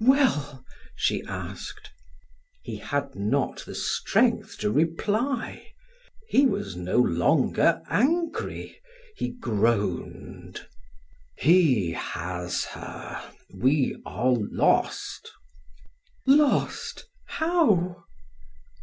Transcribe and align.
"Well?" 0.00 0.64
she 0.96 1.22
asked. 1.24 1.90
He 2.62 2.76
had 2.76 3.14
not 3.14 3.64
the 3.66 3.74
strength 3.74 4.56
to 4.60 4.70
reply: 4.72 5.72
he 6.26 6.46
was 6.46 6.74
no 6.74 6.96
longer 6.96 7.82
angry; 7.90 8.80
he 9.14 9.28
groaned: 9.28 10.66
"He 11.36 11.90
has 11.90 12.64
her 12.64 13.30
we 13.52 13.98
are 14.06 14.32
lost." 14.32 15.30
"Lost, 16.26 17.04
how?" 17.26 18.04